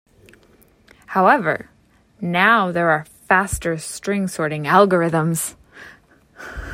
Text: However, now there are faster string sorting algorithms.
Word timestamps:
However, 1.05 1.69
now 2.19 2.71
there 2.71 2.89
are 2.89 3.05
faster 3.05 3.77
string 3.77 4.27
sorting 4.27 4.63
algorithms. 4.63 5.53